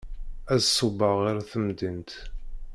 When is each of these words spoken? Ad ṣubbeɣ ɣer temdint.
Ad 0.53 0.61
ṣubbeɣ 0.75 1.13
ɣer 1.23 1.37
temdint. 1.49 2.11